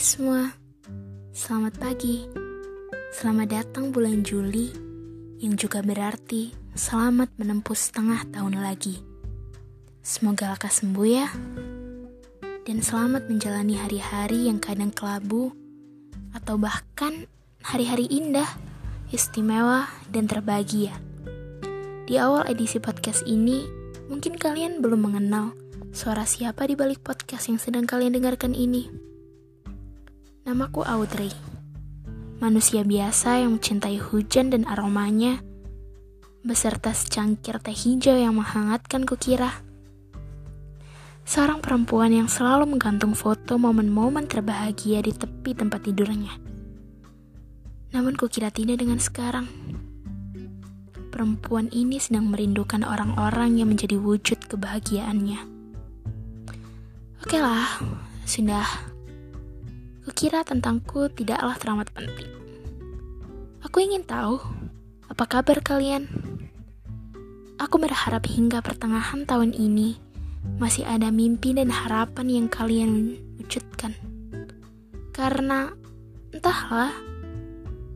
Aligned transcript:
semua, 0.00 0.48
selamat 1.36 1.76
pagi. 1.76 2.24
Selamat 3.12 3.52
datang 3.52 3.92
bulan 3.92 4.24
Juli, 4.24 4.72
yang 5.44 5.60
juga 5.60 5.84
berarti 5.84 6.56
selamat 6.72 7.36
menempuh 7.36 7.76
setengah 7.76 8.24
tahun 8.32 8.64
lagi. 8.64 9.04
Semoga 10.00 10.56
lekas 10.56 10.80
sembuh 10.80 11.04
ya, 11.04 11.28
dan 12.64 12.80
selamat 12.80 13.28
menjalani 13.28 13.76
hari-hari 13.76 14.48
yang 14.48 14.56
kadang 14.56 14.88
kelabu, 14.88 15.52
atau 16.32 16.56
bahkan 16.56 17.28
hari-hari 17.60 18.08
indah, 18.08 18.48
istimewa, 19.12 19.84
dan 20.08 20.24
terbahagia. 20.24 20.96
Di 22.08 22.16
awal 22.16 22.48
edisi 22.48 22.80
podcast 22.80 23.20
ini, 23.28 23.68
mungkin 24.08 24.40
kalian 24.40 24.80
belum 24.80 25.12
mengenal 25.12 25.52
suara 25.92 26.24
siapa 26.24 26.64
di 26.64 26.72
balik 26.72 27.04
podcast 27.04 27.52
yang 27.52 27.60
sedang 27.60 27.84
kalian 27.84 28.16
dengarkan 28.16 28.56
ini. 28.56 29.13
Namaku 30.44 30.84
Audrey. 30.84 31.32
Manusia 32.36 32.84
biasa 32.84 33.40
yang 33.40 33.56
mencintai 33.56 33.96
hujan 33.96 34.52
dan 34.52 34.68
aromanya, 34.68 35.40
beserta 36.44 36.92
secangkir 36.92 37.56
teh 37.64 37.72
hijau 37.72 38.12
yang 38.12 38.36
menghangatkan 38.36 39.08
kukira. 39.08 39.64
Seorang 41.24 41.64
perempuan 41.64 42.12
yang 42.12 42.28
selalu 42.28 42.76
menggantung 42.76 43.16
foto 43.16 43.56
momen-momen 43.56 44.28
terbahagia 44.28 45.00
di 45.00 45.16
tepi 45.16 45.56
tempat 45.56 45.80
tidurnya. 45.88 46.36
Namun 47.96 48.12
kukira 48.12 48.52
tidak 48.52 48.84
dengan 48.84 49.00
sekarang. 49.00 49.48
Perempuan 51.08 51.72
ini 51.72 51.96
sedang 51.96 52.28
merindukan 52.28 52.84
orang-orang 52.84 53.56
yang 53.56 53.72
menjadi 53.72 53.96
wujud 53.96 54.44
kebahagiaannya. 54.44 55.40
Oke 57.24 57.40
lah, 57.40 57.80
sudah 58.28 58.92
Kukira 60.04 60.44
tentangku 60.44 61.08
tidaklah 61.08 61.56
teramat 61.56 61.88
penting. 61.96 62.28
Aku 63.64 63.80
ingin 63.80 64.04
tahu, 64.04 64.36
apa 65.08 65.24
kabar 65.24 65.64
kalian? 65.64 66.04
Aku 67.56 67.80
berharap 67.80 68.28
hingga 68.28 68.60
pertengahan 68.60 69.24
tahun 69.24 69.56
ini 69.56 69.96
masih 70.60 70.84
ada 70.84 71.08
mimpi 71.08 71.56
dan 71.56 71.72
harapan 71.72 72.28
yang 72.28 72.46
kalian 72.52 73.16
wujudkan. 73.40 73.96
Karena 75.16 75.72
entahlah, 76.36 76.92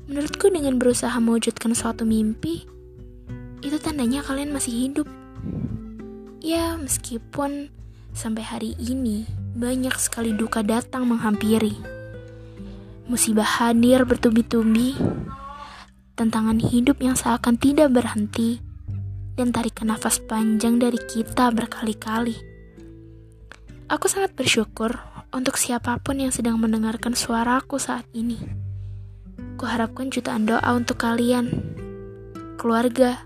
menurutku 0.08 0.48
dengan 0.48 0.80
berusaha 0.80 1.12
mewujudkan 1.20 1.76
suatu 1.76 2.08
mimpi, 2.08 2.64
itu 3.60 3.76
tandanya 3.76 4.24
kalian 4.24 4.56
masih 4.56 4.72
hidup. 4.72 5.08
Ya, 6.40 6.72
meskipun 6.80 7.68
sampai 8.16 8.48
hari 8.48 8.72
ini 8.80 9.28
banyak 9.52 9.92
sekali 10.00 10.32
duka 10.32 10.64
datang 10.64 11.04
menghampiri 11.04 11.97
musibah 13.08 13.48
hadir 13.48 14.04
bertubi-tubi, 14.04 14.92
tantangan 16.12 16.60
hidup 16.60 17.00
yang 17.00 17.16
seakan 17.16 17.56
tidak 17.56 17.88
berhenti, 17.88 18.60
dan 19.32 19.48
tarikan 19.48 19.88
nafas 19.88 20.20
panjang 20.20 20.76
dari 20.76 21.00
kita 21.00 21.48
berkali-kali. 21.48 22.36
Aku 23.88 24.12
sangat 24.12 24.36
bersyukur 24.36 25.00
untuk 25.32 25.56
siapa 25.56 25.96
pun 26.04 26.20
yang 26.20 26.28
sedang 26.28 26.60
mendengarkan 26.60 27.16
suaraku 27.16 27.80
saat 27.80 28.04
ini. 28.12 28.36
Kuharapkan 29.56 30.12
jutaan 30.12 30.44
doa 30.44 30.68
untuk 30.76 31.00
kalian, 31.00 31.48
keluarga, 32.60 33.24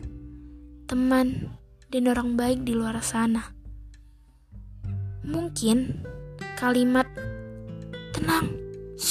teman, 0.86 1.58
dan 1.91 2.06
orang 2.06 2.39
baik 2.39 2.62
di 2.62 2.78
luar 2.78 3.02
sana. 3.02 3.50
Mungkin 5.27 6.06
kalimat 6.55 7.11
tenang 8.14 8.61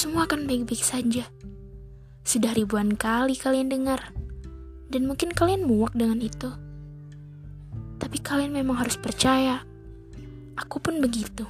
semua 0.02 0.26
akan 0.26 0.50
baik-baik 0.50 0.82
saja. 0.82 1.30
Sudah 2.26 2.50
ribuan 2.58 2.98
kali 2.98 3.38
kalian 3.38 3.70
dengar, 3.70 4.10
dan 4.90 5.06
mungkin 5.06 5.30
kalian 5.30 5.62
muak 5.62 5.94
dengan 5.94 6.18
itu. 6.18 6.50
Tapi 8.02 8.18
kalian 8.18 8.50
memang 8.50 8.82
harus 8.82 8.98
percaya. 8.98 9.62
Aku 10.58 10.82
pun 10.82 10.98
begitu. 10.98 11.46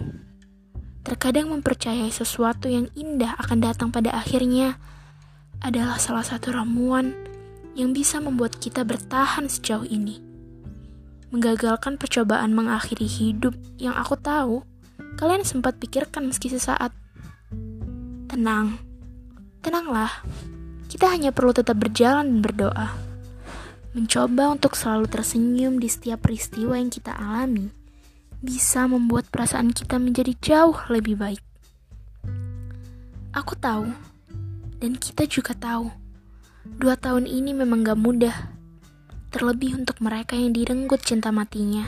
Terkadang 1.01 1.49
mempercayai 1.49 2.13
sesuatu 2.13 2.69
yang 2.69 2.93
indah 2.93 3.41
akan 3.41 3.65
datang 3.65 3.89
pada 3.89 4.13
akhirnya 4.13 4.77
adalah 5.65 5.97
salah 5.97 6.23
satu 6.23 6.53
ramuan 6.53 7.17
yang 7.73 7.97
bisa 7.97 8.21
membuat 8.21 8.61
kita 8.61 8.85
bertahan 8.85 9.49
sejauh 9.49 9.89
ini. 9.89 10.21
Menggagalkan 11.33 11.97
percobaan 11.97 12.53
mengakhiri 12.53 13.09
hidup 13.09 13.57
yang 13.81 13.97
aku 13.97 14.13
tahu 14.21 14.61
kalian 15.17 15.41
sempat 15.41 15.81
pikirkan 15.81 16.29
meski 16.29 16.53
sesaat. 16.53 17.02
Tenang, 18.33 18.81
tenanglah. 19.61 20.25
Kita 20.89 21.13
hanya 21.13 21.37
perlu 21.37 21.53
tetap 21.53 21.77
berjalan 21.77 22.25
dan 22.25 22.41
berdoa. 22.41 22.89
Mencoba 23.93 24.57
untuk 24.57 24.73
selalu 24.73 25.05
tersenyum 25.05 25.77
di 25.77 25.85
setiap 25.85 26.25
peristiwa 26.25 26.81
yang 26.81 26.89
kita 26.89 27.13
alami 27.13 27.69
bisa 28.41 28.89
membuat 28.89 29.29
perasaan 29.29 29.77
kita 29.77 30.01
menjadi 30.01 30.33
jauh 30.41 30.73
lebih 30.89 31.21
baik. 31.21 31.45
Aku 33.37 33.53
tahu, 33.53 33.93
dan 34.81 34.97
kita 34.97 35.29
juga 35.29 35.53
tahu, 35.53 35.93
dua 36.81 36.97
tahun 36.97 37.29
ini 37.29 37.53
memang 37.53 37.85
gak 37.85 38.01
mudah. 38.01 38.37
Terlebih 39.29 39.85
untuk 39.85 40.01
mereka 40.01 40.41
yang 40.41 40.57
direnggut 40.57 41.05
cinta 41.05 41.29
matinya, 41.29 41.85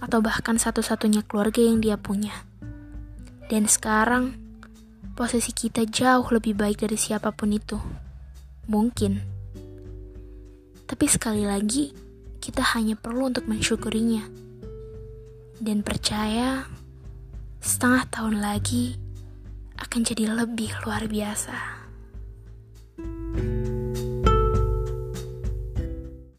atau 0.00 0.24
bahkan 0.24 0.56
satu-satunya 0.56 1.28
keluarga 1.28 1.60
yang 1.60 1.84
dia 1.84 2.00
punya. 2.00 2.32
Dan 3.52 3.68
sekarang, 3.68 4.43
posisi 5.14 5.54
kita 5.54 5.86
jauh 5.86 6.26
lebih 6.34 6.58
baik 6.58 6.82
dari 6.82 6.98
siapa 6.98 7.30
pun 7.30 7.54
itu. 7.54 7.78
Mungkin. 8.66 9.22
Tapi 10.84 11.06
sekali 11.06 11.46
lagi, 11.46 11.94
kita 12.42 12.60
hanya 12.74 12.98
perlu 12.98 13.30
untuk 13.30 13.46
mensyukurinya. 13.46 14.26
Dan 15.62 15.86
percaya, 15.86 16.66
setengah 17.62 18.04
tahun 18.10 18.42
lagi 18.42 18.98
akan 19.78 20.00
jadi 20.02 20.34
lebih 20.34 20.74
luar 20.82 21.06
biasa. 21.06 21.83